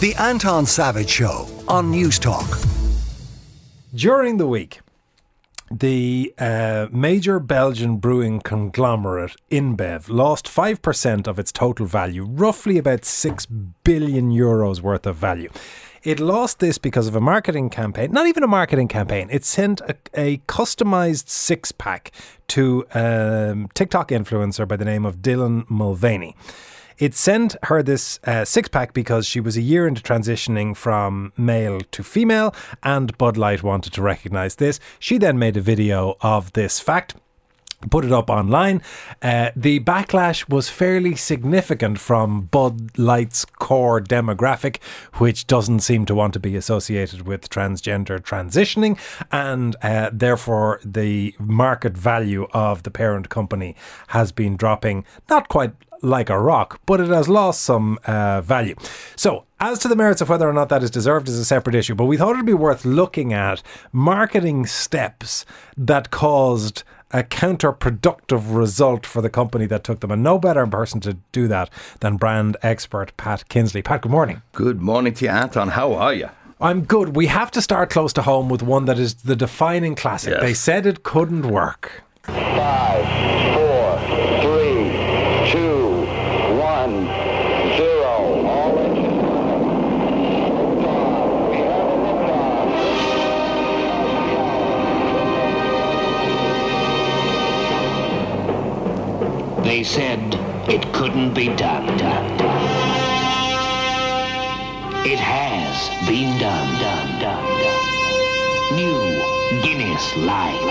The 0.00 0.14
Anton 0.18 0.66
Savage 0.66 1.08
Show 1.08 1.48
on 1.66 1.90
Newstalk. 1.90 2.68
During 3.94 4.36
the 4.36 4.46
week, 4.46 4.80
the 5.70 6.34
uh, 6.36 6.88
major 6.90 7.38
Belgian 7.38 7.96
brewing 7.98 8.40
conglomerate 8.40 9.36
InBev 9.50 10.10
lost 10.10 10.46
5% 10.46 11.26
of 11.26 11.38
its 11.38 11.52
total 11.52 11.86
value, 11.86 12.24
roughly 12.24 12.76
about 12.76 13.04
6 13.04 13.46
billion 13.84 14.30
euros 14.30 14.80
worth 14.80 15.06
of 15.06 15.16
value. 15.16 15.50
It 16.02 16.20
lost 16.20 16.58
this 16.58 16.76
because 16.76 17.06
of 17.06 17.14
a 17.14 17.20
marketing 17.20 17.70
campaign, 17.70 18.12
not 18.12 18.26
even 18.26 18.42
a 18.42 18.48
marketing 18.48 18.88
campaign. 18.88 19.28
It 19.30 19.44
sent 19.44 19.80
a, 19.82 19.96
a 20.12 20.38
customized 20.48 21.28
six 21.28 21.72
pack 21.72 22.10
to 22.48 22.84
a 22.94 23.50
um, 23.52 23.68
TikTok 23.74 24.08
influencer 24.08 24.68
by 24.68 24.76
the 24.76 24.84
name 24.84 25.06
of 25.06 25.18
Dylan 25.18 25.70
Mulvaney. 25.70 26.36
It 26.98 27.14
sent 27.14 27.56
her 27.64 27.82
this 27.82 28.20
uh, 28.24 28.44
six 28.44 28.68
pack 28.68 28.92
because 28.92 29.26
she 29.26 29.40
was 29.40 29.56
a 29.56 29.62
year 29.62 29.86
into 29.86 30.02
transitioning 30.02 30.76
from 30.76 31.32
male 31.36 31.80
to 31.90 32.02
female, 32.04 32.54
and 32.82 33.16
Bud 33.18 33.36
Light 33.36 33.62
wanted 33.62 33.92
to 33.94 34.02
recognize 34.02 34.56
this. 34.56 34.78
She 34.98 35.18
then 35.18 35.38
made 35.38 35.56
a 35.56 35.60
video 35.60 36.16
of 36.20 36.52
this 36.52 36.80
fact 36.80 37.16
put 37.90 38.04
it 38.04 38.12
up 38.12 38.30
online. 38.30 38.82
Uh, 39.22 39.50
the 39.56 39.80
backlash 39.80 40.48
was 40.48 40.68
fairly 40.68 41.14
significant 41.14 41.98
from 41.98 42.42
Bud 42.42 42.96
Light's 42.98 43.44
core 43.44 44.00
demographic, 44.00 44.82
which 45.14 45.46
doesn't 45.46 45.80
seem 45.80 46.06
to 46.06 46.14
want 46.14 46.32
to 46.34 46.40
be 46.40 46.56
associated 46.56 47.26
with 47.26 47.50
transgender 47.50 48.20
transitioning, 48.20 48.98
and 49.30 49.76
uh, 49.82 50.10
therefore 50.12 50.80
the 50.84 51.34
market 51.38 51.96
value 51.96 52.46
of 52.52 52.82
the 52.82 52.90
parent 52.90 53.28
company 53.28 53.76
has 54.08 54.32
been 54.32 54.56
dropping 54.56 55.04
not 55.28 55.48
quite 55.48 55.72
like 56.04 56.28
a 56.30 56.38
rock, 56.38 56.80
but 56.86 57.00
it 57.00 57.08
has 57.08 57.28
lost 57.28 57.62
some 57.62 57.98
uh, 58.04 58.40
value. 58.42 58.76
So, 59.16 59.44
as 59.58 59.78
to 59.80 59.88
the 59.88 59.96
merits 59.96 60.20
of 60.20 60.28
whether 60.28 60.48
or 60.48 60.52
not 60.52 60.68
that 60.68 60.82
is 60.82 60.90
deserved 60.90 61.28
is 61.28 61.38
a 61.38 61.44
separate 61.44 61.74
issue, 61.74 61.94
but 61.94 62.04
we 62.04 62.16
thought 62.16 62.34
it'd 62.34 62.46
be 62.46 62.52
worth 62.52 62.84
looking 62.84 63.32
at 63.32 63.62
marketing 63.92 64.66
steps 64.66 65.46
that 65.76 66.10
caused 66.10 66.84
a 67.14 67.22
counterproductive 67.22 68.54
result 68.54 69.06
for 69.06 69.22
the 69.22 69.30
company 69.30 69.66
that 69.66 69.84
took 69.84 70.00
them. 70.00 70.10
And 70.10 70.22
no 70.22 70.36
better 70.36 70.66
person 70.66 71.00
to 71.02 71.14
do 71.30 71.46
that 71.46 71.70
than 72.00 72.16
brand 72.16 72.56
expert 72.60 73.16
Pat 73.16 73.48
Kinsley. 73.48 73.82
Pat, 73.82 74.02
good 74.02 74.10
morning. 74.10 74.42
Good 74.52 74.82
morning 74.82 75.14
to 75.14 75.24
you, 75.24 75.30
Anton. 75.30 75.68
How 75.68 75.94
are 75.94 76.12
you? 76.12 76.28
I'm 76.60 76.84
good. 76.84 77.14
We 77.14 77.28
have 77.28 77.52
to 77.52 77.62
start 77.62 77.90
close 77.90 78.12
to 78.14 78.22
home 78.22 78.48
with 78.48 78.62
one 78.62 78.86
that 78.86 78.98
is 78.98 79.14
the 79.14 79.36
defining 79.36 79.94
classic. 79.94 80.32
Yes. 80.32 80.42
They 80.42 80.54
said 80.54 80.86
it 80.86 81.04
couldn't 81.04 81.46
work. 81.46 82.02
Five, 82.24 83.06
They 99.74 99.82
said 99.82 100.22
it 100.70 100.82
couldn't 100.92 101.34
be 101.34 101.46
done. 101.46 101.84
done, 101.98 102.38
done. 102.38 102.62
It 105.04 105.18
has 105.18 105.90
been 106.06 106.38
done. 106.38 106.80
done, 106.80 107.08
done, 107.18 107.42
done. 107.58 108.76
New 108.76 108.94
Guinness 109.64 110.16
Light. 110.18 110.62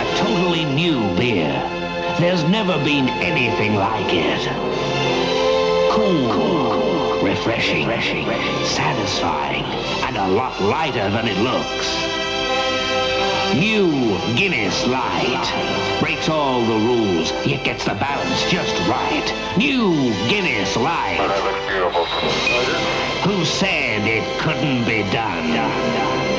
A 0.00 0.04
totally 0.24 0.64
new 0.64 1.00
beer. 1.18 1.52
There's 2.18 2.44
never 2.44 2.82
been 2.82 3.10
anything 3.20 3.74
like 3.74 4.08
it. 4.08 4.40
Cool, 5.92 6.32
cool. 6.32 7.22
Refreshing, 7.22 7.86
refreshing, 7.86 8.24
satisfying, 8.64 9.64
and 10.06 10.16
a 10.16 10.28
lot 10.28 10.58
lighter 10.62 11.10
than 11.10 11.28
it 11.28 11.36
looks. 11.42 12.09
New 13.54 14.16
Guinness 14.36 14.86
Light 14.86 15.98
breaks 15.98 16.28
all 16.28 16.64
the 16.64 16.86
rules, 16.86 17.32
yet 17.44 17.64
gets 17.64 17.84
the 17.84 17.94
balance 17.94 18.48
just 18.48 18.74
right. 18.88 19.56
New 19.58 20.12
Guinness 20.28 20.76
Light. 20.76 21.18
Who 23.24 23.44
said 23.44 24.06
it 24.06 24.40
couldn't 24.40 24.84
be 24.84 25.02
done? 25.10 26.29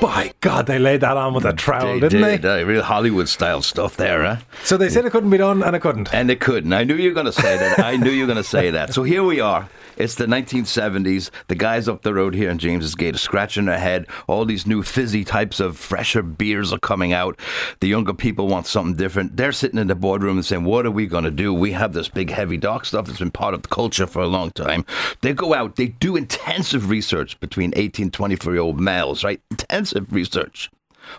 By 0.00 0.32
God, 0.40 0.66
they 0.66 0.78
laid 0.78 1.00
that 1.00 1.16
on 1.16 1.34
with 1.34 1.44
a 1.44 1.52
trowel, 1.52 1.94
They 1.98 2.08
didn't 2.08 2.22
did, 2.30 2.42
they? 2.42 2.62
uh, 2.62 2.64
real 2.64 2.82
Hollywood 2.82 3.28
style 3.28 3.62
stuff 3.62 3.96
there, 3.96 4.22
huh? 4.24 4.36
So 4.62 4.76
they 4.76 4.90
said 4.90 5.04
it 5.04 5.10
couldn't 5.10 5.30
be 5.30 5.38
done, 5.38 5.62
and 5.64 5.74
it 5.74 5.80
couldn't. 5.80 6.14
And 6.14 6.30
it 6.30 6.38
couldn't. 6.40 6.72
I 6.72 6.84
knew 6.84 6.94
you 6.94 7.08
were 7.08 7.14
going 7.14 7.26
to 7.26 7.32
say 7.32 7.58
that. 7.58 7.80
I 7.80 7.96
knew 7.96 8.10
you 8.10 8.22
were 8.22 8.26
going 8.32 8.36
to 8.36 8.44
say 8.48 8.70
that. 8.70 8.94
So 8.94 9.02
here 9.02 9.24
we 9.24 9.40
are. 9.40 9.68
It's 9.96 10.14
the 10.14 10.26
1970s. 10.26 11.30
The 11.48 11.56
guys 11.56 11.88
up 11.88 12.02
the 12.02 12.14
road 12.14 12.32
here 12.34 12.48
in 12.50 12.58
James's 12.58 12.94
Gate 12.94 13.16
are 13.16 13.18
scratching 13.18 13.64
their 13.64 13.80
head. 13.80 14.06
All 14.28 14.44
these 14.44 14.64
new 14.64 14.84
fizzy 14.84 15.24
types 15.24 15.58
of 15.58 15.76
fresher 15.76 16.22
beers 16.22 16.72
are 16.72 16.78
coming 16.78 17.12
out. 17.12 17.36
The 17.80 17.88
younger 17.88 18.14
people 18.14 18.46
want 18.46 18.68
something 18.68 18.94
different. 18.94 19.36
They're 19.36 19.50
sitting 19.50 19.80
in 19.80 19.88
the 19.88 19.96
boardroom 19.96 20.36
and 20.36 20.46
saying, 20.46 20.62
What 20.62 20.86
are 20.86 20.92
we 20.92 21.08
going 21.08 21.24
to 21.24 21.32
do? 21.32 21.52
We 21.52 21.72
have 21.72 21.92
this 21.94 22.08
big, 22.08 22.30
heavy 22.30 22.56
dark 22.58 22.84
stuff 22.84 23.06
that's 23.06 23.18
been 23.18 23.32
part 23.32 23.54
of 23.54 23.62
the 23.62 23.68
culture 23.68 24.06
for 24.06 24.22
a 24.22 24.28
long 24.28 24.52
time. 24.52 24.84
They 25.22 25.32
go 25.32 25.52
out, 25.52 25.74
they 25.74 25.88
do 25.88 26.14
intensive 26.14 26.90
research 26.90 27.40
between 27.40 27.72
18 27.74 28.12
24 28.12 28.52
year 28.52 28.62
old 28.62 28.78
males, 28.78 29.24
right? 29.24 29.40
Intensive 29.50 29.87
research. 30.08 30.70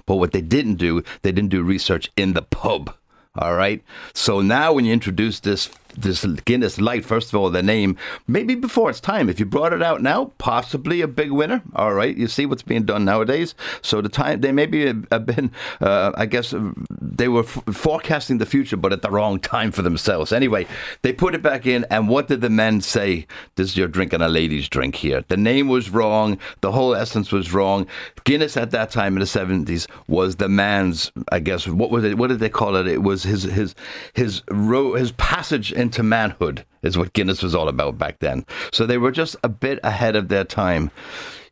But 0.05 0.15
what 0.15 0.31
they 0.31 0.41
didn't 0.41 0.75
do, 0.75 1.03
they 1.21 1.31
didn't 1.31 1.49
do 1.49 1.63
research 1.63 2.11
in 2.15 2.33
the 2.33 2.41
pub. 2.41 2.93
All 3.35 3.55
right. 3.55 3.83
So 4.13 4.41
now 4.41 4.73
when 4.73 4.85
you 4.85 4.93
introduce 4.93 5.39
this 5.39 5.69
this 5.97 6.25
Guinness 6.45 6.79
Light, 6.79 7.05
first 7.05 7.29
of 7.29 7.35
all, 7.35 7.49
the 7.49 7.63
name, 7.63 7.97
maybe 8.27 8.55
before 8.55 8.89
it's 8.89 8.99
time. 8.99 9.29
If 9.29 9.39
you 9.39 9.45
brought 9.45 9.73
it 9.73 9.81
out 9.81 10.01
now, 10.01 10.31
possibly 10.37 11.01
a 11.01 11.07
big 11.07 11.31
winner. 11.31 11.61
All 11.75 11.93
right. 11.93 12.15
You 12.15 12.27
see 12.27 12.45
what's 12.45 12.63
being 12.63 12.83
done 12.83 13.05
nowadays. 13.05 13.55
So 13.81 14.01
the 14.01 14.09
time, 14.09 14.41
they 14.41 14.51
maybe 14.51 14.85
have 14.85 15.25
been, 15.25 15.51
uh, 15.81 16.11
I 16.15 16.25
guess, 16.25 16.53
they 17.01 17.27
were 17.27 17.43
f- 17.43 17.63
forecasting 17.71 18.37
the 18.37 18.45
future, 18.45 18.77
but 18.77 18.93
at 18.93 19.01
the 19.01 19.09
wrong 19.09 19.39
time 19.39 19.71
for 19.71 19.81
themselves. 19.81 20.31
Anyway, 20.31 20.67
they 21.01 21.13
put 21.13 21.35
it 21.35 21.41
back 21.41 21.65
in, 21.65 21.85
and 21.89 22.07
what 22.07 22.27
did 22.27 22.41
the 22.41 22.49
men 22.49 22.81
say? 22.81 23.27
This 23.55 23.69
is 23.69 23.77
your 23.77 23.87
drink 23.87 24.13
and 24.13 24.23
a 24.23 24.29
lady's 24.29 24.69
drink 24.69 24.95
here. 24.95 25.23
The 25.27 25.37
name 25.37 25.67
was 25.67 25.89
wrong. 25.89 26.37
The 26.61 26.71
whole 26.71 26.95
essence 26.95 27.31
was 27.31 27.53
wrong. 27.53 27.87
Guinness 28.23 28.57
at 28.57 28.71
that 28.71 28.91
time 28.91 29.15
in 29.15 29.19
the 29.19 29.25
70s 29.25 29.87
was 30.07 30.35
the 30.37 30.49
man's, 30.49 31.11
I 31.31 31.39
guess, 31.39 31.67
what 31.67 31.91
was 31.91 32.03
it? 32.03 32.17
What 32.17 32.27
did 32.27 32.39
they 32.39 32.49
call 32.49 32.75
it? 32.75 32.87
It 32.87 33.03
was 33.03 33.23
his, 33.23 33.43
his, 33.43 33.75
his, 34.13 34.43
his 34.49 35.11
passage 35.13 35.73
into 35.79 36.03
manhood 36.03 36.65
is 36.83 36.97
what 36.97 37.13
Guinness 37.13 37.41
was 37.41 37.55
all 37.55 37.67
about 37.67 37.97
back 37.97 38.19
then. 38.19 38.45
So 38.71 38.85
they 38.85 38.97
were 38.97 39.11
just 39.11 39.35
a 39.43 39.49
bit 39.49 39.79
ahead 39.83 40.15
of 40.15 40.27
their 40.27 40.43
time. 40.43 40.91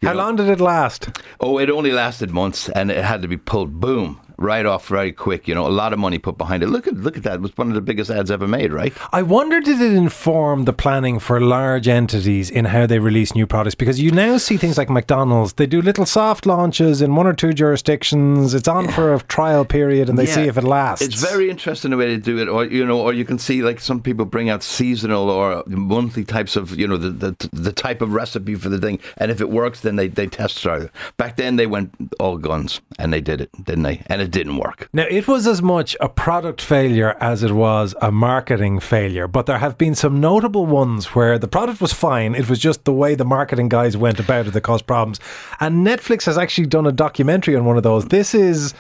You 0.02 0.10
How 0.10 0.14
know- 0.14 0.20
long 0.24 0.36
did 0.36 0.48
it 0.50 0.60
last? 0.60 1.10
Oh, 1.40 1.58
it 1.58 1.70
only 1.70 1.92
lasted 1.92 2.30
months, 2.32 2.70
and 2.70 2.92
it 2.92 3.04
had 3.04 3.22
to 3.24 3.28
be 3.28 3.38
pulled. 3.38 3.80
Boom, 3.80 4.20
right 4.38 4.66
off, 4.66 4.88
very 4.88 5.12
quick. 5.12 5.48
You 5.48 5.56
know, 5.56 5.68
a 5.68 5.70
lot 5.70 5.94
of 5.94 6.00
money 6.00 6.20
put 6.20 6.38
behind 6.38 6.64
it. 6.64 6.68
Look 6.68 6.88
at 6.88 6.96
look 6.96 7.18
at 7.18 7.24
that. 7.24 7.36
It 7.36 7.42
was 7.42 7.56
one 7.58 7.68
of 7.70 7.74
the 7.76 7.82
biggest 7.82 8.10
ads 8.10 8.32
ever 8.32 8.48
made, 8.48 8.72
right? 8.72 8.94
I 9.12 9.22
wonder 9.24 9.60
did 9.60 9.82
it 9.82 9.94
inform 9.94 10.66
the 10.66 10.74
planning 10.74 11.20
for 11.20 11.40
large 11.42 11.88
entities 11.88 12.50
in 12.50 12.66
how 12.66 12.86
they 12.86 13.00
release 13.00 13.34
new 13.36 13.48
products? 13.48 13.76
Because 13.76 14.00
you 14.02 14.12
now 14.12 14.38
see 14.38 14.58
things 14.58 14.78
like 14.78 14.90
McDonald's, 14.90 15.54
they 15.54 15.66
do 15.66 15.82
little 15.82 16.06
soft 16.06 16.46
launches 16.46 17.02
in 17.02 17.16
one 17.16 17.28
or 17.28 17.34
two 17.34 17.54
jurisdictions. 17.54 18.54
It's 18.54 18.68
on 18.68 18.88
for 18.90 19.14
a 19.14 19.20
trial 19.22 19.66
period 19.66 20.10
and 20.10 20.18
they 20.18 20.26
Yeah. 20.28 20.34
see 20.36 20.42
if 20.48 20.58
it 20.58 20.64
lasts. 20.64 21.06
It's 21.06 21.16
very 21.22 21.50
interesting 21.50 21.92
the 21.92 21.98
way 21.98 22.08
they 22.08 22.18
do 22.18 22.38
it, 22.40 22.48
or 22.48 22.66
you 22.66 22.86
know, 22.86 23.00
or 23.00 23.14
you 23.14 23.26
can 23.26 23.40
see 23.40 23.62
like 23.64 23.80
some 23.80 24.02
people 24.02 24.26
bring 24.26 24.50
out 24.50 24.64
seasonal 24.64 25.30
or 25.30 25.64
monthly 25.68 26.24
types 26.26 26.56
of 26.56 26.78
you 26.78 26.88
know 26.88 26.98
the 26.98 27.10
the, 27.10 27.50
the 27.54 27.72
type 27.72 28.02
of 28.02 28.14
recipe 28.14 28.56
for 28.56 28.70
the 28.70 28.78
thing, 28.78 29.00
and 29.18 29.32
if 29.32 29.42
it 29.42 29.50
works, 29.50 29.82
then 29.82 29.96
they 29.96 30.08
they 30.08 30.28
test 30.28 30.58
start 30.58 30.84
it. 30.84 30.92
Back 31.18 31.38
then 31.38 31.56
they 31.56 31.66
went 31.68 31.92
all 32.20 32.38
guns, 32.38 32.82
and 33.00 33.12
they 33.14 33.22
did 33.22 33.42
it, 33.42 33.50
didn't 33.64 33.84
they? 33.84 34.02
And 34.08 34.22
it 34.22 34.27
didn't 34.32 34.58
work. 34.58 34.90
Now, 34.94 35.06
it 35.10 35.28
was 35.28 35.48
as 35.48 35.62
much 35.62 35.96
a 36.00 36.10
product 36.10 36.62
failure 36.62 37.16
as 37.20 37.44
it 37.44 37.52
was 37.52 37.96
a 38.02 38.12
marketing 38.12 38.80
failure, 38.80 39.28
but 39.28 39.46
there 39.46 39.58
have 39.58 39.78
been 39.78 39.96
some 39.96 40.20
notable 40.20 40.66
ones 40.66 41.16
where 41.16 41.38
the 41.40 41.48
product 41.48 41.82
was 41.82 41.94
fine. 41.94 42.36
It 42.36 42.50
was 42.50 42.60
just 42.60 42.86
the 42.86 42.94
way 42.94 43.16
the 43.16 43.26
marketing 43.26 43.70
guys 43.70 43.98
went 43.98 44.20
about 44.20 44.48
it 44.48 44.52
that 44.52 44.62
caused 44.62 44.88
problems. 44.88 45.20
And 45.60 45.86
Netflix 45.86 46.26
has 46.26 46.38
actually 46.38 46.68
done 46.68 46.86
a 46.86 46.92
documentary 46.92 47.56
on 47.56 47.66
one 47.66 47.78
of 47.78 47.84
those. 47.84 48.06
This 48.06 48.34
is 48.34 48.74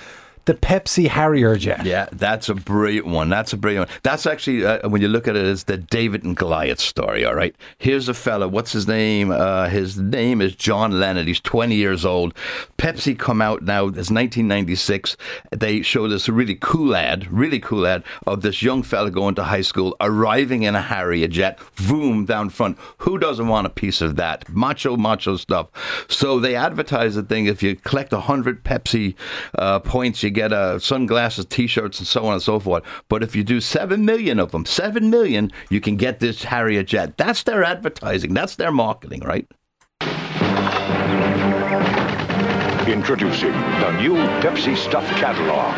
the 0.47 0.53
Pepsi 0.53 1.09
Harrier 1.09 1.57
jet. 1.57 1.85
Yeah, 1.85 2.07
that's 2.13 2.47
a 2.47 2.55
brilliant 2.55 3.05
one. 3.07 3.27
That's 3.27 3.51
a 3.51 3.57
brilliant 3.57 3.89
one. 3.89 3.97
That's 4.03 4.25
actually, 4.25 4.65
uh, 4.65 4.87
when 4.87 5.01
you 5.01 5.09
look 5.09 5.27
at 5.27 5.35
it, 5.35 5.45
it's 5.45 5.63
the 5.63 5.77
David 5.77 6.23
and 6.23 6.37
Goliath 6.37 6.79
story, 6.79 7.25
all 7.25 7.35
right? 7.35 7.53
Here's 7.77 8.07
a 8.07 8.13
fella, 8.13 8.47
what's 8.47 8.71
his 8.71 8.87
name? 8.87 9.29
Uh, 9.29 9.67
his 9.67 9.97
name 9.97 10.41
is 10.41 10.55
John 10.55 11.01
Leonard. 11.01 11.27
He's 11.27 11.41
20 11.41 11.75
years 11.75 12.05
old. 12.05 12.33
Pepsi 12.77 13.17
come 13.19 13.41
out 13.41 13.63
now, 13.63 13.87
it's 13.87 14.09
1996. 14.09 15.17
They 15.51 15.81
show 15.81 16.07
this 16.07 16.29
really 16.29 16.55
cool 16.55 16.95
ad, 16.95 17.29
really 17.29 17.59
cool 17.59 17.85
ad 17.85 18.03
of 18.25 18.41
this 18.41 18.63
young 18.63 18.83
fella 18.83 19.11
going 19.11 19.35
to 19.35 19.43
high 19.43 19.61
school, 19.61 19.97
arriving 19.99 20.63
in 20.63 20.75
a 20.75 20.81
Harrier 20.81 21.27
jet, 21.27 21.59
boom, 21.89 22.23
down 22.23 22.49
front. 22.49 22.77
Who 22.99 23.17
doesn't 23.17 23.49
want 23.49 23.67
a 23.67 23.69
piece 23.69 23.99
of 23.99 24.15
that? 24.15 24.47
Macho, 24.47 24.95
macho 24.95 25.35
stuff. 25.35 25.67
So 26.07 26.39
they 26.39 26.55
advertise 26.55 27.15
the 27.15 27.23
thing, 27.23 27.47
if 27.47 27.61
you 27.61 27.75
collect 27.75 28.13
100 28.13 28.63
Pepsi 28.63 29.15
uh, 29.59 29.79
points, 29.79 30.23
you 30.23 30.36
get 30.37 30.53
uh, 30.53 30.77
sunglasses, 30.77 31.45
T-shirts, 31.45 31.97
and 31.97 32.07
so 32.07 32.27
on 32.27 32.33
and 32.33 32.41
so 32.41 32.59
forth. 32.59 32.83
But 33.09 33.23
if 33.23 33.35
you 33.35 33.43
do 33.43 33.59
seven 33.59 34.05
million 34.05 34.39
of 34.39 34.51
them, 34.51 34.65
seven 34.65 35.09
million, 35.09 35.51
you 35.71 35.81
can 35.81 35.95
get 35.95 36.19
this 36.19 36.43
Harrier 36.43 36.83
jet. 36.83 37.17
That's 37.17 37.41
their 37.41 37.63
advertising. 37.63 38.35
That's 38.35 38.55
their 38.55 38.71
marketing, 38.71 39.21
right? 39.21 39.47
Introducing 42.87 43.51
the 43.51 43.99
new 43.99 44.13
Pepsi 44.41 44.77
Stuff 44.77 45.07
catalog. 45.17 45.75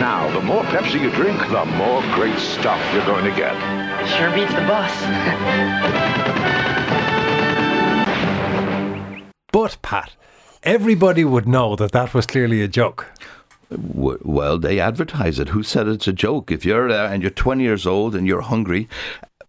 Now, 0.00 0.32
the 0.32 0.40
more 0.40 0.64
Pepsi 0.64 1.02
you 1.02 1.10
drink, 1.10 1.38
the 1.50 1.66
more 1.66 2.00
great 2.14 2.38
stuff 2.38 2.80
you're 2.94 3.04
going 3.04 3.24
to 3.24 3.36
get. 3.36 3.54
Sure 4.16 4.34
beats 4.34 4.54
the 4.54 4.62
bus. 4.62 4.90
But, 9.62 9.76
Pat, 9.82 10.12
everybody 10.62 11.22
would 11.22 11.46
know 11.46 11.76
that 11.76 11.92
that 11.92 12.14
was 12.14 12.24
clearly 12.24 12.62
a 12.62 12.66
joke. 12.66 13.08
Well, 13.68 14.56
they 14.56 14.80
advertise 14.80 15.38
it. 15.38 15.50
Who 15.50 15.62
said 15.62 15.86
it's 15.86 16.08
a 16.08 16.14
joke? 16.14 16.50
If 16.50 16.64
you're 16.64 16.88
there 16.88 17.04
and 17.04 17.22
you're 17.22 17.30
20 17.30 17.62
years 17.62 17.86
old 17.86 18.14
and 18.14 18.26
you're 18.26 18.40
hungry, 18.40 18.88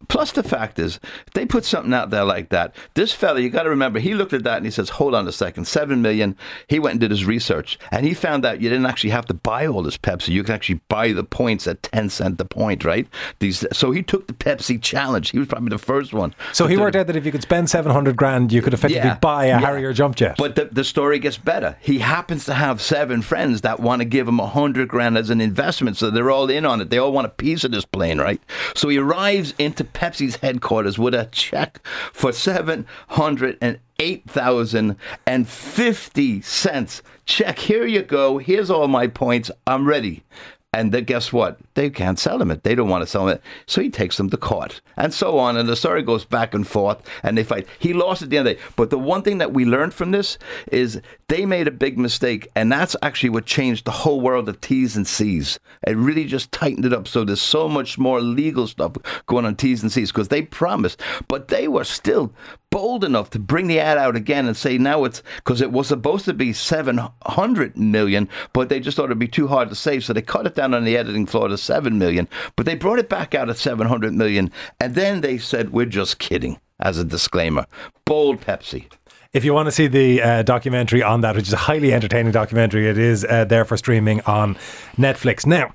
plus 0.08 0.32
the 0.32 0.44
fact 0.44 0.80
is, 0.80 1.00
if 1.28 1.34
they 1.34 1.46
put 1.46 1.66
something 1.66 1.94
out 1.94 2.10
there 2.10 2.24
like 2.24 2.50
that, 2.50 2.76
this 2.94 3.14
fella, 3.14 3.40
you 3.40 3.50
got 3.50 3.64
to 3.64 3.70
remember, 3.70 4.00
he 4.00 4.14
looked 4.14 4.34
at 4.34 4.44
that 4.44 4.58
and 4.58 4.66
he 4.66 4.72
says, 4.72 4.90
"Hold 4.90 5.16
on 5.16 5.28
a 5.28 5.32
second, 5.32 5.66
seven 5.66 6.02
million. 6.02 6.36
He 6.68 6.80
went 6.80 6.94
and 6.94 7.00
did 7.02 7.12
his 7.12 7.26
research, 7.26 7.78
and 7.92 8.06
he 8.06 8.14
found 8.14 8.46
out 8.46 8.62
you 8.62 8.70
didn't 8.70 8.86
actually 8.86 9.12
have 9.12 9.26
to 9.28 9.34
buy 9.34 9.66
all 9.66 9.84
this 9.84 9.98
Pepsi. 9.98 10.30
You 10.30 10.44
can 10.44 10.56
actually 10.56 10.82
buy 10.90 11.12
the 11.14 11.24
points 11.24 11.68
at 11.68 11.84
10 11.84 12.10
cent 12.10 12.38
the 12.38 12.46
point, 12.46 12.84
right? 12.84 13.08
These. 13.40 13.66
So 13.74 13.92
he 13.92 14.04
took 14.04 14.28
the 14.28 14.34
Pepsi 14.34 14.82
challenge. 14.82 15.32
He 15.32 15.40
was 15.40 15.48
probably 15.48 15.70
the 15.70 15.78
first 15.78 16.14
one. 16.14 16.34
So 16.54 16.68
he 16.68 16.76
the- 16.76 16.82
worked 16.82 16.96
out 16.96 17.08
that 17.08 17.16
if 17.16 17.26
you 17.26 17.32
could 17.32 17.42
spend 17.42 17.70
700 17.70 18.16
grand, 18.16 18.52
you 18.52 18.62
could 18.62 18.74
effectively 18.74 19.12
buy 19.22 19.46
a 19.46 19.48
yeah. 19.50 19.60
Harrier 19.60 19.94
jump 19.94 20.16
jet. 20.16 20.36
But 20.38 20.56
the, 20.56 20.66
the 20.66 20.84
story 20.84 21.20
gets 21.20 21.38
better. 21.38 21.78
He 21.82 22.00
happens 22.00 22.46
to 22.46 22.54
have 22.54 22.82
seven 22.82 23.22
friends 23.22 23.62
that 23.62 23.80
want 23.80 24.02
to 24.02 24.06
give 24.06 24.28
him 24.28 24.40
a 24.40 24.48
hundred 24.48 24.88
grand 24.88 25.18
as 25.18 25.30
an 25.30 25.42
investment, 25.42 25.98
so 25.98 26.10
they're 26.10 26.32
all 26.32 26.50
in 26.50 26.66
on 26.66 26.82
it. 26.82 26.90
They 26.90 26.98
all 26.98 27.12
want 27.12 27.28
a 27.28 27.30
piece 27.30 27.64
of 27.64 27.72
this 27.72 27.86
plane, 27.86 28.20
right? 28.20 28.42
So 28.76 28.90
he 28.90 28.98
arrives 28.98 29.54
into 29.58 29.84
Pepsi's 29.94 30.38
headquarters 30.38 30.98
with 30.98 31.14
a 31.14 31.28
check 31.32 31.86
for 32.14 32.32
seven 32.32 32.86
hundred 33.10 33.58
and 33.62 33.80
eight 34.00 34.30
thousand 34.30 34.96
and 35.26 35.48
fifty 35.48 36.42
cents. 36.42 37.02
Check. 37.26 37.60
Here 37.60 37.86
you 37.86 38.02
go. 38.02 38.38
Here's 38.38 38.70
all 38.70 38.88
my 38.88 39.08
points. 39.08 39.52
I'm 39.68 39.88
ready. 39.88 40.24
And 40.74 41.06
guess 41.06 41.34
what? 41.34 41.58
They 41.74 41.90
can't 41.90 42.18
sell 42.18 42.42
him 42.42 42.50
it. 42.50 42.64
They 42.64 42.76
don't 42.76 42.88
want 42.88 43.02
to 43.02 43.08
sell 43.08 43.28
him 43.28 43.36
it. 43.36 43.42
So 43.66 43.82
he 43.82 43.90
takes 43.90 44.16
them 44.16 44.30
to 44.30 44.38
court 44.38 44.80
and 44.96 45.14
so 45.14 45.38
on. 45.38 45.58
And 45.58 45.68
the 45.68 45.76
story 45.76 46.02
goes 46.02 46.24
back 46.24 46.54
and 46.54 46.66
forth 46.66 47.06
and 47.24 47.38
they 47.38 47.44
fight. 47.44 47.68
He 47.78 47.92
lost 47.92 48.22
at 48.22 48.30
the 48.30 48.38
end 48.38 48.48
of 48.48 48.56
the 48.56 48.62
day. 48.62 48.68
But 48.78 48.90
the 48.90 48.98
one 48.98 49.22
thing 49.22 49.40
that 49.40 49.52
we 49.52 49.66
learned 49.66 49.94
from 49.94 50.12
this 50.12 50.38
is 50.72 51.02
they 51.28 51.46
made 51.46 51.68
a 51.68 51.72
big 51.72 51.98
mistake. 51.98 52.50
And 52.56 52.72
that's 52.72 52.96
actually 53.02 53.32
what 53.32 53.46
changed 53.46 53.84
the 53.84 53.92
whole 53.92 54.22
world 54.22 54.48
of 54.48 54.62
T's 54.62 54.96
and 54.96 55.06
C's. 55.06 55.60
It 55.86 55.98
really 55.98 56.24
just 56.24 56.54
tightened 56.54 56.86
it 56.86 56.94
up. 56.94 57.06
So 57.06 57.26
there's 57.26 57.42
so 57.42 57.68
much 57.68 57.98
more 57.98 58.22
legal 58.22 58.66
stuff 58.66 58.94
going 59.26 59.44
on 59.44 59.58
T's 59.58 59.84
and 59.84 59.92
C's 59.92 60.10
because 60.10 60.30
they 60.30 60.42
promised. 60.42 61.02
But 61.28 61.50
they 61.50 61.68
were 61.68 61.84
still 61.84 62.32
bold 62.72 63.04
enough 63.04 63.30
to 63.30 63.38
bring 63.38 63.68
the 63.68 63.80
ad 63.80 64.00
out 64.00 64.16
again 64.16 64.48
and 64.48 64.58
say 64.58 64.78
now 64.78 65.04
it's 65.04 65.22
because 65.36 65.62
it 65.62 65.72
was 65.72 65.88
supposed 65.88 66.26
to 66.26 66.34
be 66.34 66.54
700 66.54 67.78
million, 67.78 68.28
but 68.54 68.70
they 68.70 68.80
just 68.80 68.98
thought 68.98 69.06
it'd 69.06 69.20
be 69.20 69.28
too 69.28 69.48
hard 69.48 69.70
to 69.70 69.76
save. 69.76 70.04
So 70.04 70.14
they 70.14 70.24
cut 70.24 70.48
it 70.48 70.56
down 70.56 70.74
on 70.74 70.86
the 70.86 70.98
editing 70.98 71.28
floor 71.28 71.50
to 71.50 71.58
7 71.58 72.00
million, 72.00 72.28
but 72.56 72.66
they 72.66 72.76
brought 72.76 72.98
it 72.98 73.10
back 73.10 73.36
out 73.36 73.50
at 73.50 73.58
700 73.58 74.14
million. 74.14 74.52
And 74.80 74.96
then 74.96 75.22
they 75.22 75.38
said, 75.38 75.72
we're 75.72 75.86
just 75.86 76.18
kidding 76.18 76.60
as 76.80 76.98
a 76.98 77.04
disclaimer. 77.04 77.68
Bold 78.06 78.42
Pepsi. 78.42 78.86
If 79.34 79.46
you 79.46 79.54
want 79.54 79.68
to 79.68 79.72
see 79.72 79.88
the 79.88 80.22
uh, 80.22 80.44
documentary 80.44 81.04
on 81.04 81.22
that, 81.22 81.36
which 81.36 81.48
is 81.48 81.54
a 81.54 81.58
highly 81.58 81.94
entertaining 81.94 82.34
documentary, 82.34 82.90
it 82.90 82.98
is 82.98 83.24
uh, 83.24 83.46
there 83.46 83.64
for 83.64 83.78
streaming 83.78 84.20
on 84.22 84.56
Netflix. 84.98 85.46
Now, 85.46 85.74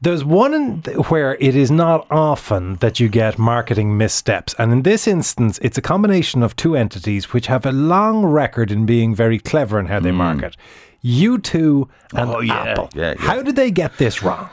there's 0.00 0.24
one 0.24 0.80
where 1.08 1.34
it 1.40 1.56
is 1.56 1.70
not 1.70 2.06
often 2.10 2.76
that 2.76 3.00
you 3.00 3.08
get 3.08 3.38
marketing 3.38 3.96
missteps. 3.96 4.54
And 4.58 4.72
in 4.72 4.82
this 4.82 5.06
instance, 5.08 5.58
it's 5.60 5.76
a 5.76 5.82
combination 5.82 6.42
of 6.42 6.54
two 6.54 6.76
entities 6.76 7.32
which 7.32 7.48
have 7.48 7.66
a 7.66 7.72
long 7.72 8.24
record 8.24 8.70
in 8.70 8.86
being 8.86 9.14
very 9.14 9.38
clever 9.38 9.78
in 9.80 9.86
how 9.86 10.00
they 10.00 10.10
mm. 10.10 10.16
market. 10.16 10.56
U2 11.04 11.88
and 12.14 12.30
Oh, 12.30 12.40
yeah, 12.40 12.62
Apple. 12.62 12.90
yeah, 12.94 13.14
yeah. 13.18 13.26
How 13.26 13.42
did 13.42 13.56
they 13.56 13.70
get 13.70 13.98
this 13.98 14.22
wrong? 14.22 14.48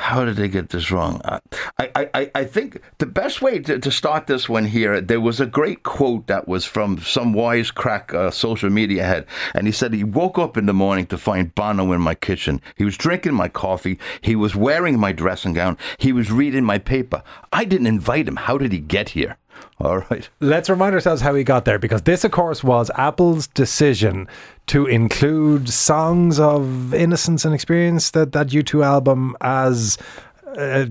How 0.00 0.24
did 0.24 0.36
they 0.36 0.46
get 0.48 0.68
this 0.70 0.90
wrong? 0.92 1.20
I, 1.24 1.40
I, 1.78 2.08
I- 2.14 2.30
I 2.34 2.44
think 2.44 2.80
the 2.98 3.06
best 3.06 3.42
way 3.42 3.58
to, 3.58 3.78
to 3.80 3.90
start 3.90 4.26
this 4.28 4.48
one 4.48 4.66
here, 4.66 5.00
there 5.00 5.20
was 5.20 5.40
a 5.40 5.46
great 5.46 5.82
quote 5.82 6.28
that 6.28 6.46
was 6.46 6.64
from 6.64 6.98
some 7.00 7.34
wisecrack 7.34 8.14
uh, 8.14 8.30
social 8.30 8.70
media 8.70 9.04
head. 9.04 9.26
And 9.54 9.66
he 9.66 9.72
said 9.72 9.92
he 9.92 10.04
woke 10.04 10.38
up 10.38 10.56
in 10.56 10.66
the 10.66 10.72
morning 10.72 11.06
to 11.06 11.18
find 11.18 11.52
Bono 11.54 11.90
in 11.92 12.00
my 12.00 12.14
kitchen. 12.14 12.60
He 12.76 12.84
was 12.84 12.96
drinking 12.96 13.34
my 13.34 13.48
coffee. 13.48 13.98
He 14.20 14.36
was 14.36 14.54
wearing 14.54 15.00
my 15.00 15.10
dressing 15.12 15.52
gown. 15.52 15.76
He 15.98 16.12
was 16.12 16.30
reading 16.30 16.64
my 16.64 16.78
paper. 16.78 17.22
I 17.52 17.64
didn't 17.64 17.88
invite 17.88 18.28
him. 18.28 18.36
How 18.36 18.56
did 18.56 18.72
he 18.72 18.78
get 18.78 19.10
here? 19.10 19.36
All 19.80 19.98
right. 19.98 20.28
Let's 20.40 20.68
remind 20.68 20.94
ourselves 20.94 21.22
how 21.22 21.34
he 21.34 21.44
got 21.44 21.64
there 21.64 21.78
because 21.78 22.02
this, 22.02 22.24
of 22.24 22.32
course, 22.32 22.64
was 22.64 22.90
Apple's 22.96 23.46
decision 23.46 24.26
to 24.66 24.86
include 24.86 25.68
songs 25.68 26.40
of 26.40 26.92
innocence 26.92 27.44
and 27.44 27.54
experience 27.54 28.10
that 28.10 28.32
that 28.32 28.48
U2 28.48 28.84
album 28.84 29.36
as. 29.40 29.98
Uh, 30.46 30.86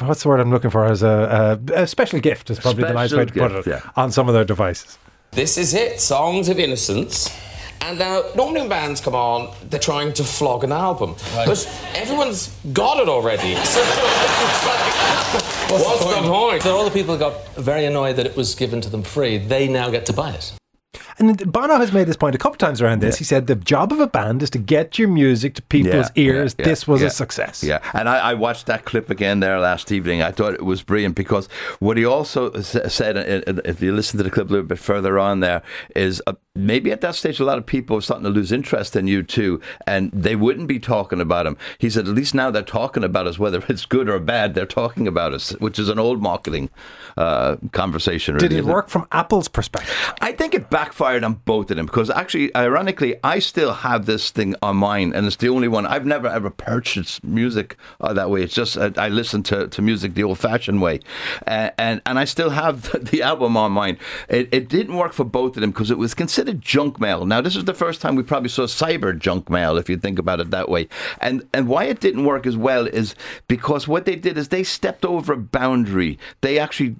what's 0.00 0.22
the 0.22 0.28
word 0.28 0.40
I'm 0.40 0.50
looking 0.50 0.70
for? 0.70 0.84
As 0.84 1.02
a, 1.02 1.60
a, 1.68 1.82
a 1.82 1.86
special 1.86 2.18
gift 2.18 2.50
is 2.50 2.58
probably 2.58 2.84
the 2.84 2.94
nice 2.94 3.12
way 3.12 3.26
to 3.26 3.32
Special 3.32 3.62
put 3.62 3.66
it 3.66 3.70
yeah. 3.70 3.90
on 3.96 4.10
some 4.10 4.28
of 4.28 4.34
their 4.34 4.44
devices. 4.46 4.98
This 5.30 5.58
is 5.58 5.74
it, 5.74 6.00
Songs 6.00 6.48
of 6.48 6.58
Innocence. 6.58 7.28
And 7.80 7.98
now, 7.98 8.24
normally 8.34 8.60
when 8.60 8.68
bands 8.70 9.00
come 9.00 9.14
on, 9.14 9.54
they're 9.70 9.78
trying 9.78 10.12
to 10.14 10.24
flog 10.24 10.64
an 10.64 10.72
album. 10.72 11.14
But 11.34 11.64
everyone's 11.94 12.48
got 12.72 12.98
it 12.98 13.08
already. 13.08 13.56
So, 13.64 15.57
what's, 15.70 16.04
the 16.04 16.28
point? 16.28 16.62
So 16.62 16.76
all 16.76 16.84
the 16.84 16.90
people 16.90 17.16
got 17.16 17.54
very 17.56 17.84
annoyed 17.84 18.16
that 18.16 18.26
it 18.26 18.36
was 18.36 18.54
given 18.54 18.80
to 18.80 18.90
them 18.90 19.02
free. 19.02 19.38
They 19.38 19.68
now 19.68 19.90
get 19.90 20.06
to 20.06 20.12
buy 20.12 20.32
it. 20.32 20.57
And 21.18 21.50
Bono 21.52 21.76
has 21.76 21.92
made 21.92 22.06
this 22.06 22.16
point 22.16 22.34
a 22.34 22.38
couple 22.38 22.56
times 22.58 22.80
around 22.80 23.00
this. 23.00 23.16
He 23.18 23.24
said 23.24 23.46
the 23.46 23.56
job 23.56 23.92
of 23.92 24.00
a 24.00 24.06
band 24.06 24.42
is 24.42 24.50
to 24.50 24.58
get 24.58 24.98
your 24.98 25.08
music 25.08 25.54
to 25.56 25.62
people's 25.62 26.10
Yeah, 26.14 26.22
ears. 26.24 26.54
yeah, 26.58 26.64
yeah, 26.64 26.68
this 26.70 26.86
was 26.86 27.00
yeah. 27.00 27.08
a 27.08 27.10
success. 27.10 27.62
Yeah, 27.64 27.80
and 27.92 28.08
I, 28.08 28.18
I 28.30 28.34
watched 28.34 28.66
that 28.66 28.84
clip 28.84 29.10
again 29.10 29.40
there 29.40 29.58
last 29.58 29.90
evening. 29.90 30.22
I 30.22 30.30
thought 30.30 30.54
it 30.54 30.64
was 30.64 30.82
brilliant 30.82 31.16
because 31.16 31.48
what 31.80 31.96
he 31.96 32.04
also 32.04 32.52
said, 32.62 33.16
uh, 33.16 33.50
uh, 33.50 33.60
if 33.64 33.82
you 33.82 33.92
listen 33.92 34.18
to 34.18 34.22
the 34.22 34.30
clip 34.30 34.48
a 34.48 34.52
little 34.52 34.66
bit 34.66 34.78
further 34.78 35.18
on, 35.18 35.40
there 35.40 35.62
is 35.96 36.22
uh, 36.26 36.34
maybe 36.54 36.92
at 36.92 37.00
that 37.00 37.14
stage 37.16 37.40
a 37.40 37.44
lot 37.44 37.58
of 37.58 37.66
people 37.66 37.96
are 37.96 38.00
starting 38.00 38.24
to 38.24 38.30
lose 38.30 38.52
interest 38.52 38.94
in 38.94 39.06
U2, 39.06 39.60
and 39.88 40.12
they 40.12 40.36
wouldn't 40.36 40.68
be 40.68 40.78
talking 40.78 41.20
about 41.20 41.46
him. 41.46 41.56
He 41.78 41.90
said, 41.90 42.06
at 42.06 42.14
least 42.14 42.34
now 42.34 42.50
they're 42.52 42.62
talking 42.62 43.02
about 43.02 43.26
us, 43.26 43.38
whether 43.38 43.62
it's 43.68 43.86
good 43.86 44.08
or 44.08 44.20
bad. 44.20 44.54
They're 44.54 44.66
talking 44.66 45.08
about 45.08 45.34
us, 45.34 45.50
which 45.58 45.78
is 45.78 45.88
an 45.88 45.98
old 45.98 46.22
marketing 46.22 46.70
uh, 47.16 47.56
conversation. 47.72 48.34
Did 48.36 48.42
really, 48.44 48.56
it 48.56 48.58
isn't 48.60 48.72
work 48.72 48.88
from 48.88 49.06
Apple's 49.10 49.48
perspective? 49.48 49.92
I 50.20 50.32
think 50.32 50.54
it 50.54 50.70
backfired 50.70 51.07
on 51.16 51.34
both 51.44 51.70
of 51.70 51.76
them 51.76 51.86
because 51.86 52.10
actually, 52.10 52.54
ironically, 52.54 53.16
I 53.24 53.38
still 53.38 53.72
have 53.72 54.06
this 54.06 54.30
thing 54.30 54.54
on 54.62 54.76
mine, 54.76 55.12
and 55.14 55.26
it's 55.26 55.36
the 55.36 55.48
only 55.48 55.68
one 55.68 55.86
I've 55.86 56.06
never 56.06 56.28
ever 56.28 56.50
purchased 56.50 57.24
music 57.24 57.76
uh, 58.00 58.12
that 58.12 58.30
way. 58.30 58.42
It's 58.42 58.54
just 58.54 58.76
uh, 58.76 58.90
I 58.96 59.08
listen 59.08 59.42
to, 59.44 59.68
to 59.68 59.82
music 59.82 60.14
the 60.14 60.24
old-fashioned 60.24 60.80
way, 60.80 61.00
uh, 61.46 61.70
and 61.78 62.02
and 62.06 62.18
I 62.18 62.24
still 62.24 62.50
have 62.50 62.90
the 63.10 63.22
album 63.22 63.56
on 63.56 63.72
mine. 63.72 63.98
It, 64.28 64.48
it 64.52 64.68
didn't 64.68 64.96
work 64.96 65.12
for 65.12 65.24
both 65.24 65.56
of 65.56 65.60
them 65.60 65.70
because 65.70 65.90
it 65.90 65.98
was 65.98 66.14
considered 66.14 66.60
junk 66.60 67.00
mail. 67.00 67.24
Now, 67.24 67.40
this 67.40 67.56
is 67.56 67.64
the 67.64 67.74
first 67.74 68.00
time 68.00 68.16
we 68.16 68.22
probably 68.22 68.50
saw 68.50 68.64
cyber 68.64 69.18
junk 69.18 69.48
mail, 69.48 69.76
if 69.76 69.88
you 69.88 69.96
think 69.96 70.18
about 70.18 70.40
it 70.40 70.50
that 70.50 70.68
way. 70.68 70.88
And 71.20 71.46
and 71.52 71.68
why 71.68 71.84
it 71.84 72.00
didn't 72.00 72.24
work 72.24 72.46
as 72.46 72.56
well 72.56 72.86
is 72.86 73.14
because 73.46 73.88
what 73.88 74.04
they 74.04 74.16
did 74.16 74.36
is 74.38 74.48
they 74.48 74.64
stepped 74.64 75.04
over 75.04 75.32
a 75.32 75.36
boundary. 75.36 76.18
They 76.40 76.58
actually 76.58 76.96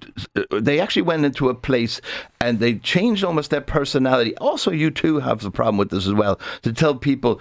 they 0.50 0.80
actually 0.80 1.02
went 1.02 1.24
into 1.24 1.48
a 1.48 1.54
place 1.54 2.00
and 2.40 2.60
they 2.60 2.74
changed 2.76 3.24
almost 3.24 3.50
their 3.50 3.60
personality. 3.98 4.36
Also, 4.36 4.70
U2 4.70 5.22
have 5.22 5.40
the 5.40 5.50
problem 5.50 5.76
with 5.76 5.90
this 5.90 6.06
as 6.06 6.14
well 6.14 6.38
to 6.62 6.72
tell 6.72 6.94
people 6.94 7.40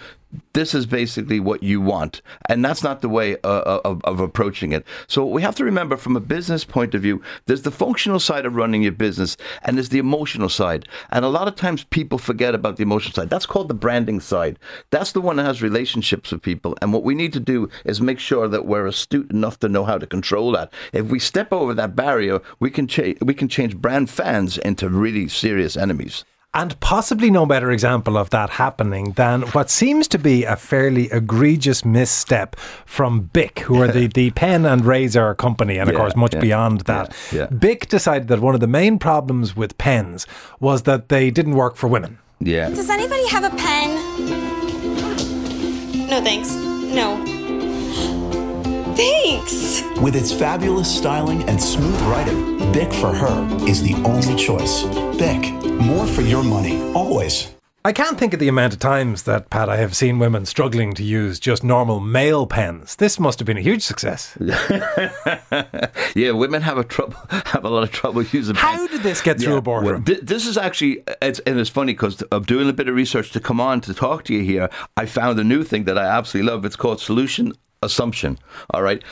this 0.54 0.74
is 0.74 0.86
basically 0.86 1.40
what 1.40 1.64
you 1.64 1.80
want, 1.80 2.22
and 2.50 2.64
that's 2.64 2.84
not 2.84 3.02
the 3.02 3.08
way 3.08 3.38
uh, 3.44 3.80
of, 3.86 4.02
of 4.04 4.20
approaching 4.20 4.74
it. 4.74 4.86
So 5.08 5.26
we 5.26 5.42
have 5.42 5.56
to 5.56 5.64
remember, 5.64 5.96
from 5.96 6.18
a 6.18 6.20
business 6.20 6.66
point 6.66 6.94
of 6.94 7.02
view, 7.02 7.22
there's 7.46 7.62
the 7.62 7.72
functional 7.72 8.20
side 8.20 8.46
of 8.46 8.56
running 8.56 8.82
your 8.82 8.92
business, 8.92 9.38
and 9.62 9.78
there's 9.78 9.90
the 9.90 10.00
emotional 10.00 10.50
side. 10.50 10.88
And 11.12 11.24
a 11.24 11.30
lot 11.30 11.48
of 11.48 11.56
times 11.56 11.86
people 11.86 12.18
forget 12.18 12.54
about 12.54 12.76
the 12.76 12.84
emotional 12.84 13.14
side. 13.14 13.30
That's 13.30 13.46
called 13.46 13.70
the 13.70 13.74
branding 13.74 14.20
side. 14.20 14.60
That's 14.90 15.14
the 15.14 15.22
one 15.22 15.38
that 15.38 15.46
has 15.46 15.62
relationships 15.62 16.32
with 16.32 16.42
people. 16.42 16.76
And 16.82 16.92
what 16.92 17.04
we 17.04 17.16
need 17.16 17.34
to 17.34 17.40
do 17.40 17.70
is 17.86 18.02
make 18.02 18.20
sure 18.20 18.50
that 18.50 18.66
we're 18.66 18.88
astute 18.88 19.32
enough 19.32 19.60
to 19.60 19.70
know 19.70 19.86
how 19.86 19.98
to 19.98 20.06
control 20.06 20.52
that. 20.52 20.74
If 20.92 21.06
we 21.06 21.20
step 21.20 21.54
over 21.54 21.74
that 21.74 21.96
barrier, 21.96 22.42
we 22.60 22.70
can. 22.70 22.88
We 23.22 23.34
can 23.34 23.48
change 23.48 23.78
brand 23.78 24.10
fans 24.10 24.58
into 24.58 24.90
really 24.90 25.28
serious 25.28 25.78
enemies. 25.78 26.26
And 26.58 26.78
possibly 26.80 27.30
no 27.30 27.46
better 27.46 27.70
example 27.72 28.18
of 28.18 28.32
that 28.32 28.50
happening 28.50 29.12
than 29.12 29.44
what 29.54 29.70
seems 29.70 30.08
to 30.08 30.18
be 30.18 30.44
a 30.44 30.56
fairly 30.56 31.06
egregious 31.12 31.86
misstep 31.86 32.56
from 32.86 33.30
Bic, 33.32 33.60
who 33.60 33.80
are 33.82 33.88
the, 33.88 34.08
the 34.14 34.32
pen 34.32 34.66
and 34.66 34.84
razor 34.84 35.36
company, 35.36 35.78
and 35.78 35.88
of 35.88 35.94
Yeah, 35.94 36.00
course, 36.00 36.16
much 36.16 36.34
yeah, 36.34 36.40
beyond 36.40 36.82
that. 36.82 37.16
yeah, 37.32 37.42
yeah. 37.42 37.46
Bic 37.46 37.88
decided 37.90 38.28
that 38.30 38.40
one 38.40 38.56
of 38.56 38.62
the 38.62 38.68
main 38.68 38.98
problems 38.98 39.56
with 39.56 39.78
pens 39.78 40.26
was 40.60 40.82
that 40.84 41.10
they 41.10 41.30
didn't 41.30 41.54
work 41.56 41.76
for 41.76 41.88
women. 41.88 42.18
Yeah. 42.40 42.70
Does 42.70 42.90
anybody 42.90 43.28
have 43.28 43.44
a 43.44 43.56
pen? 43.56 43.90
No, 46.10 46.22
thanks. 46.22 46.54
No. 46.56 47.24
Thanks. 49.98 50.04
With 50.04 50.16
its 50.16 50.32
fabulous 50.32 50.96
styling 50.96 51.44
and 51.50 51.62
smooth 51.62 52.00
writing, 52.02 52.72
Bic 52.72 52.92
for 52.94 53.14
her 53.14 53.48
is 53.68 53.82
the 53.84 53.96
only 54.06 54.36
choice. 54.36 54.84
Bic, 55.18 55.52
more 55.82 56.06
for 56.08 56.22
your 56.22 56.44
money, 56.44 56.80
always. 56.94 57.54
I 57.86 57.94
can't 57.94 58.20
think 58.20 58.34
of 58.34 58.42
the 58.42 58.50
amount 58.50 58.74
of 58.74 58.80
times 58.80 59.24
that, 59.24 59.50
Pat, 59.50 59.70
I 59.70 59.78
have 59.78 59.96
seen 59.96 60.20
women 60.20 60.46
struggling 60.46 60.94
to 60.96 61.04
use 61.04 61.40
just 61.40 61.64
normal 61.64 62.02
male 62.02 62.46
pens. 62.46 62.98
This 62.98 63.18
must 63.18 63.40
have 63.40 63.46
been 63.46 63.58
a 63.58 63.62
huge 63.62 63.82
success. 63.84 64.38
Yeah, 66.16 66.32
women 66.32 66.62
have 66.64 66.78
a 66.78 66.84
trouble 66.84 67.16
have 67.30 67.64
a 67.64 67.70
lot 67.70 67.84
of 67.84 67.92
trouble 67.92 68.24
using. 68.24 68.56
How 68.56 68.76
pen. 68.76 68.88
did 68.88 69.02
this 69.04 69.22
get 69.22 69.40
through 69.40 69.54
Yeah, 69.54 69.60
a 69.60 69.62
boardroom? 69.62 70.04
well, 70.08 70.16
thi- 70.18 70.22
this 70.24 70.46
is 70.48 70.58
actually, 70.58 71.04
it's, 71.22 71.40
and 71.40 71.60
it's 71.60 71.70
funny 71.70 71.94
because 71.94 72.22
of 72.24 72.48
doing 72.48 72.68
a 72.70 72.74
bit 72.74 72.88
of 72.88 72.96
research 72.96 73.32
to 73.32 73.40
come 73.40 73.62
on 73.62 73.82
to 73.82 73.94
talk 73.94 74.24
to 74.26 74.34
you 74.34 74.42
here, 74.44 74.70
I 74.96 75.06
found 75.06 75.40
a 75.40 75.44
new 75.44 75.64
thing 75.64 75.84
that 75.86 75.98
I 75.98 76.06
absolutely 76.06 76.52
love. 76.52 76.66
It's 76.66 76.76
called 76.76 77.00
solution 77.00 77.54
assumption. 77.82 78.40
All 78.72 78.82
right, 78.82 79.04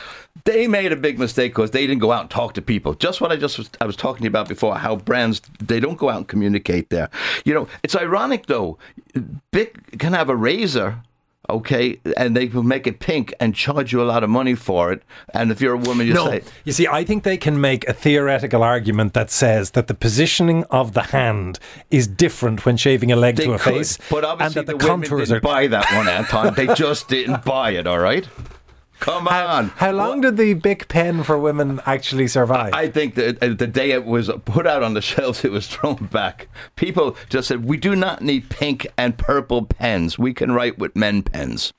they 0.44 0.66
made 0.66 0.92
a 0.92 0.96
big 0.96 1.18
mistake 1.18 1.52
because 1.52 1.72
they 1.72 1.86
didn't 1.86 2.00
go 2.00 2.12
out 2.12 2.22
and 2.22 2.30
talk 2.30 2.54
to 2.54 2.62
people. 2.62 2.94
Just 2.94 3.20
what 3.20 3.32
I 3.32 3.36
just 3.36 3.58
was, 3.58 3.70
I 3.80 3.86
was 3.86 3.96
talking 3.96 4.26
about 4.26 4.48
before, 4.48 4.76
how 4.76 4.96
brands 4.96 5.42
they 5.58 5.80
don't 5.80 5.98
go 5.98 6.08
out 6.08 6.18
and 6.18 6.28
communicate 6.28 6.90
there. 6.90 7.10
You 7.44 7.54
know, 7.54 7.68
it's 7.82 7.96
ironic 7.96 8.46
though. 8.46 8.78
Bic 9.50 9.98
can 9.98 10.12
have 10.12 10.28
a 10.28 10.36
razor. 10.36 11.02
Okay, 11.48 12.00
and 12.16 12.36
they 12.36 12.46
will 12.46 12.64
make 12.64 12.88
it 12.88 12.98
pink 12.98 13.32
and 13.38 13.54
charge 13.54 13.92
you 13.92 14.02
a 14.02 14.04
lot 14.04 14.24
of 14.24 14.30
money 14.30 14.56
for 14.56 14.90
it. 14.90 15.04
And 15.32 15.52
if 15.52 15.60
you're 15.60 15.74
a 15.74 15.78
woman, 15.78 16.08
you 16.08 16.14
no, 16.14 16.26
say, 16.26 16.42
you 16.64 16.72
see, 16.72 16.88
I 16.88 17.04
think 17.04 17.22
they 17.22 17.36
can 17.36 17.60
make 17.60 17.86
a 17.88 17.92
theoretical 17.92 18.64
argument 18.64 19.14
that 19.14 19.30
says 19.30 19.70
that 19.72 19.86
the 19.86 19.94
positioning 19.94 20.64
of 20.64 20.94
the 20.94 21.02
hand 21.02 21.60
is 21.88 22.08
different 22.08 22.66
when 22.66 22.76
shaving 22.76 23.12
a 23.12 23.16
leg 23.16 23.36
to 23.36 23.52
a 23.52 23.58
could, 23.60 23.74
face, 23.74 23.98
but 24.10 24.24
and 24.24 24.26
obviously 24.26 24.62
that 24.62 24.66
the, 24.66 24.72
the, 24.76 24.84
women 24.84 25.02
contours 25.02 25.28
didn't 25.28 25.36
are. 25.36 25.40
buy 25.40 25.66
that 25.68 25.86
one, 25.94 26.08
Anton. 26.08 26.54
they 26.54 26.66
just 26.74 27.08
didn't 27.08 27.44
buy 27.44 27.70
it. 27.70 27.86
All 27.86 28.00
right, 28.00 28.28
come 29.00 29.28
on. 29.28 29.68
How 29.76 29.92
long 29.92 30.20
did 30.20 30.36
the 30.36 30.54
Bic 30.54 30.88
pen 30.88 31.22
for 31.22 31.38
women 31.38 31.80
actually 31.86 32.28
survive? 32.28 32.72
I 32.74 32.88
think 32.88 33.14
that 33.16 33.40
the 33.40 33.66
day 33.66 33.90
it 33.92 34.04
was 34.04 34.30
put 34.44 34.66
out 34.66 34.82
on 34.82 34.94
the 34.94 35.00
shelves, 35.10 35.44
it 35.44 35.50
was 35.52 35.66
thrown 35.68 36.08
back. 36.10 36.48
People 36.76 37.16
just 37.28 37.48
said, 37.48 37.64
"We 37.64 37.76
do 37.76 37.94
not 37.96 38.22
need 38.22 38.48
pink 38.48 38.86
and 38.96 39.16
purple 39.18 39.62
pens. 39.66 40.18
We 40.18 40.32
can 40.34 40.52
write 40.52 40.78
with 40.78 40.96
men 40.96 41.22
pens." 41.22 41.72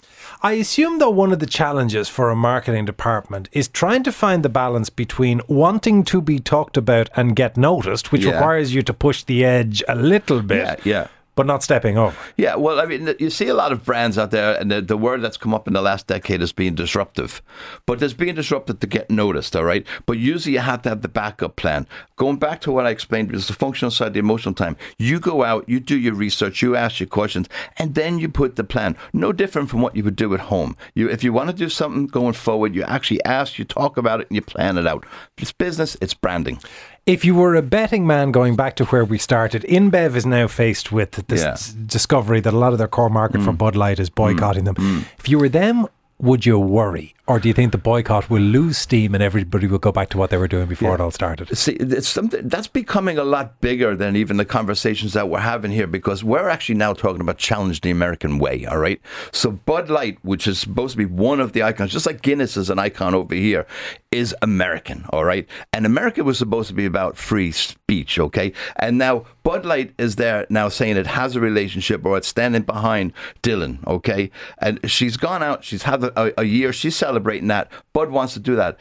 I 0.43 0.53
assume, 0.53 1.00
though, 1.00 1.09
one 1.09 1.31
of 1.31 1.39
the 1.39 1.45
challenges 1.45 2.09
for 2.09 2.29
a 2.29 2.36
marketing 2.36 2.86
department 2.86 3.50
is 3.51 3.67
trying 3.67 4.03
to 4.03 4.12
find 4.12 4.43
the 4.43 4.50
balance 4.50 4.89
between 4.89 5.41
wanting 5.47 6.03
to 6.05 6.21
be 6.21 6.39
talked 6.39 6.77
about 6.77 7.09
and 7.15 7.36
get 7.36 7.57
noticed, 7.57 8.12
which 8.12 8.24
Yeah. 8.25 8.33
requires 8.33 8.74
you 8.75 8.81
to 8.83 8.93
push 8.93 9.24
the 9.24 9.43
edge 9.43 9.83
a 9.88 9.95
little 9.95 10.41
bit, 10.41 10.79
Yeah, 10.83 10.91
yeah. 11.01 11.07
But 11.38 11.46
not 11.46 11.63
stepping 11.63 12.00
over. 12.00 12.17
Yeah, 12.36 12.56
well, 12.56 12.82
I 12.82 12.86
mean, 12.86 13.13
you 13.20 13.29
see 13.29 13.48
a 13.48 13.53
lot 13.53 13.72
of 13.72 13.86
brands 13.86 14.17
out 14.17 14.32
there, 14.32 14.60
and 14.60 14.72
the, 14.72 14.82
the 14.82 14.98
word 14.98 15.22
that's 15.22 15.38
come 15.38 15.53
up 15.53 15.67
in 15.67 15.74
the 15.75 15.84
last 15.84 16.08
decade 16.08 16.41
is 16.41 16.51
being 16.51 16.74
disruptive. 16.74 17.44
But 17.86 18.00
there's 18.00 18.15
being 18.15 18.34
disruptive 18.34 18.79
to 18.79 18.88
get 18.88 19.12
noticed, 19.12 19.56
all 19.56 19.63
right? 19.63 19.86
But 20.08 20.17
usually 20.17 20.53
you 20.53 20.60
have 20.60 20.82
to 20.82 20.89
have 20.89 21.03
the 21.03 21.08
backup 21.08 21.56
plan. 21.56 21.88
Going 22.15 22.38
back 22.38 22.60
to 22.62 22.72
what 22.72 22.88
I 22.88 22.89
explained, 22.89 23.34
it's 23.36 23.48
the 23.48 23.53
functional 23.53 23.91
side, 23.91 24.13
the 24.13 24.20
emotional 24.20 24.56
time. 24.56 24.77
You 24.98 25.20
go 25.20 25.44
out, 25.44 25.70
you 25.70 25.79
do 25.79 25.98
your 25.98 26.15
research, 26.15 26.63
you 26.63 26.75
ask 26.75 27.00
your 27.00 27.08
questions, 27.08 27.48
and 27.77 27.94
then 27.94 28.17
you 28.17 28.29
put 28.29 28.56
the 28.56 28.63
plan. 28.63 28.98
No 29.13 29.32
different 29.32 29.70
from 29.70 29.82
what 29.82 29.96
you 29.96 30.03
would 30.03 30.15
do 30.15 30.34
at 30.34 30.39
home. 30.39 30.75
You, 30.96 31.08
if 31.08 31.24
you 31.24 31.32
want 31.32 31.51
to 31.51 31.56
do 31.56 31.70
something 31.70 32.08
going 32.08 32.34
forward, 32.34 32.74
you 32.74 32.82
actually 32.82 33.24
ask, 33.25 33.60
you 33.60 33.65
talk 33.65 33.96
about 33.96 34.22
it, 34.22 34.27
and 34.32 34.36
you 34.36 34.41
plan 34.41 34.79
it 34.79 34.88
out. 34.88 35.06
It's 35.38 35.51
business, 35.51 35.96
it's 36.01 36.15
branding. 36.15 36.60
If 37.08 37.24
you 37.24 37.36
were 37.36 37.56
a 37.56 37.62
betting 37.62 38.06
man 38.06 38.32
going 38.32 38.58
back 38.58 38.76
to 38.76 38.86
where 38.86 39.06
we 39.06 39.18
started, 39.18 39.64
InBev 39.64 40.14
is 40.18 40.26
now 40.26 40.46
faced 40.48 40.92
with 40.92 41.12
this 41.28 41.42
Yeah. 41.42 41.56
discovery 41.86 42.42
that 42.42 42.54
a 42.54 42.58
lot 42.58 42.74
of 42.74 42.80
their 42.80 42.90
core 42.90 43.10
market 43.10 43.42
for 43.42 43.54
mm. 43.54 43.58
Bud 43.58 43.78
Light 43.78 43.98
is 43.98 44.10
mm. 44.10 44.16
boycotting 44.16 44.66
them. 44.66 44.76
Mm. 44.76 45.06
If 45.18 45.30
you 45.30 45.40
were 45.40 45.48
them, 45.48 45.88
would 46.20 46.46
you 46.46 46.60
worry? 46.60 47.16
Or 47.27 47.39
do 47.39 47.50
you 47.50 47.53
think 47.53 47.74
the 47.74 47.77
boycott 47.77 48.29
will 48.29 48.41
lose 48.41 48.77
steam 48.77 49.13
and 49.13 49.22
everybody 49.22 49.67
will 49.67 49.79
go 49.79 49.91
back 49.91 50.07
to 50.10 50.17
what 50.17 50.29
they 50.29 50.38
were 50.38 50.48
doing 50.48 50.67
before 50.67 50.96
it 50.96 51.01
all 51.01 51.12
started? 51.12 51.53
See, 51.57 51.74
it's 51.74 52.07
something 52.07 52.48
that's 52.48 52.67
becoming 52.67 53.17
a 53.17 53.25
lot 53.25 53.60
bigger 53.60 53.98
than 53.98 54.15
even 54.15 54.38
the 54.38 54.46
conversations 54.46 55.12
that 55.12 55.27
we're 55.27 55.39
having 55.39 55.72
here 55.72 55.88
because 55.88 56.24
we're 56.24 56.48
actually 56.48 56.75
now 56.75 56.93
talking 56.93 57.19
about 57.19 57.38
challenge 57.38 57.81
the 57.81 57.91
American 57.91 58.39
way. 58.39 58.65
All 58.65 58.77
right. 58.77 59.01
So 59.34 59.51
Bud 59.51 59.89
Light, 59.89 60.17
which 60.24 60.48
is 60.48 60.57
supposed 60.57 60.93
to 60.93 60.98
be 60.98 61.05
one 61.05 61.41
of 61.41 61.51
the 61.51 61.63
icons, 61.63 61.91
just 61.91 62.05
like 62.05 62.22
Guinness 62.22 62.55
is 62.55 62.69
an 62.69 62.79
icon 62.79 63.13
over 63.13 63.36
here, 63.36 63.67
is 64.12 64.34
American. 64.41 65.05
All 65.10 65.25
right. 65.25 65.46
And 65.74 65.86
America 65.86 66.24
was 66.24 66.38
supposed 66.38 66.69
to 66.69 66.74
be 66.74 66.86
about 66.86 67.17
free 67.17 67.51
speech. 67.51 68.19
Okay. 68.19 68.53
And 68.77 68.98
now 68.98 69.25
Bud 69.43 69.65
Light 69.65 69.93
is 69.98 70.15
there 70.15 70.46
now 70.50 70.69
saying 70.69 70.96
it 70.96 71.07
has 71.07 71.36
a 71.36 71.41
relationship 71.41 72.05
or 72.05 72.17
it's 72.17 72.27
standing 72.27 72.62
behind 72.62 73.12
Dylan. 73.43 73.86
Okay. 73.86 74.31
And 74.60 74.79
she's 74.89 75.17
gone 75.17 75.43
out. 75.43 75.63
She's 75.65 75.84
had 75.84 76.03
a, 76.03 76.39
a 76.39 76.46
year. 76.46 76.72
She's 76.72 76.96
celebrating 77.17 77.47
that. 77.47 77.71
Bud 77.93 78.12
wants 78.12 78.33
to 78.33 78.39
do 78.39 78.55
that. 78.55 78.77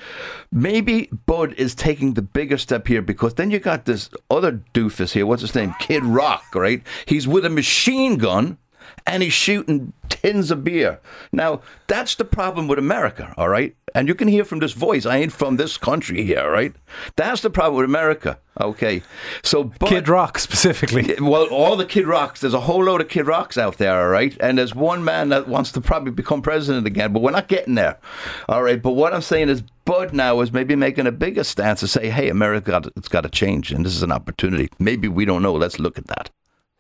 Maybe 0.53 1.09
Bud 1.25 1.55
is 1.55 1.75
taking 1.75 2.15
the 2.15 2.23
bigger 2.23 2.59
step 2.59 2.87
here 2.87 3.01
because 3.01 3.35
then 3.35 3.51
you 3.51 3.59
got 3.59 3.87
this 3.87 4.11
other 4.31 4.63
doofus 4.75 5.13
here. 5.13 5.25
What's 5.25 5.43
his 5.43 5.55
name? 5.55 5.75
Kid 5.79 6.05
Rock, 6.05 6.45
right? 6.55 6.83
He's 7.07 7.27
with 7.27 7.47
a 7.47 7.51
machine 7.51 8.19
gun 8.19 8.59
and 9.07 9.23
he's 9.23 9.33
shooting 9.33 9.93
tins 10.09 10.51
of 10.51 10.65
beer. 10.65 11.01
Now, 11.33 11.61
that's 11.87 12.15
the 12.15 12.25
problem 12.25 12.69
with 12.69 12.79
America, 12.79 13.33
all 13.37 13.49
right? 13.49 13.75
And 13.95 14.09
you 14.09 14.15
can 14.15 14.29
hear 14.29 14.45
from 14.45 14.59
this 14.59 14.73
voice, 14.73 15.07
I 15.07 15.19
ain't 15.19 15.33
from 15.33 15.57
this 15.57 15.77
country 15.79 16.25
here, 16.25 16.41
all 16.41 16.51
right? 16.51 16.75
That's 17.17 17.41
the 17.41 17.51
problem 17.51 17.77
with 17.77 17.85
America, 17.85 18.39
okay? 18.61 19.03
So, 19.43 19.65
Bud, 19.65 19.89
Kid 19.89 20.09
Rock 20.09 20.39
specifically. 20.39 21.15
well, 21.21 21.47
all 21.47 21.77
the 21.77 21.87
Kid 21.87 22.07
Rocks, 22.07 22.41
there's 22.41 22.55
a 22.55 22.61
whole 22.61 22.85
load 22.85 23.01
of 23.01 23.09
Kid 23.09 23.27
Rocks 23.27 23.57
out 23.57 23.79
there, 23.79 24.01
all 24.01 24.09
right? 24.09 24.37
And 24.41 24.59
there's 24.59 24.75
one 24.75 25.05
man 25.05 25.29
that 25.31 25.49
wants 25.49 25.73
to 25.73 25.81
probably 25.81 26.13
become 26.13 26.43
president 26.43 26.87
again, 26.87 27.13
but 27.13 27.23
we're 27.23 27.31
not 27.31 27.49
getting 27.49 27.75
there, 27.75 27.99
all 28.49 28.63
right? 28.63 28.81
But 28.81 28.93
what 28.93 29.15
I'm 29.15 29.23
saying 29.23 29.49
is, 29.49 29.63
Bud 29.85 30.13
now 30.13 30.41
is 30.41 30.53
maybe 30.53 30.75
making 30.75 31.07
a 31.07 31.13
bigger 31.13 31.45
stance 31.45 31.79
to 31.81 31.87
say, 31.87 32.11
hey, 32.11 32.29
America, 32.29 32.83
it's 32.97 33.09
got 33.09 33.21
to 33.21 33.29
change, 33.29 33.71
and 33.71 33.87
this 33.87 33.95
is 33.95 34.03
an 34.03 34.11
opportunity. 34.11 34.69
Maybe 34.81 35.07
we 35.07 35.25
don't 35.25 35.43
know. 35.43 35.55
Let's 35.55 35.79
look 35.79 35.97
at 35.97 36.09
that. 36.09 36.31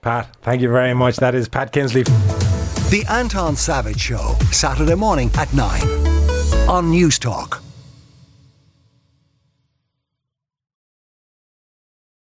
Pat, 0.06 0.36
thank 0.42 0.62
you 0.62 0.70
very 0.70 0.94
much. 0.94 1.16
That 1.16 1.34
is 1.34 1.48
Pat 1.48 1.72
Kinsley. 1.72 2.04
The 2.04 3.04
Anton 3.10 3.56
Savage 3.56 3.98
Show, 3.98 4.36
Saturday 4.52 4.94
morning 4.94 5.32
at 5.34 5.52
9 5.52 5.82
on 6.68 6.92
Newstalk. 6.92 7.65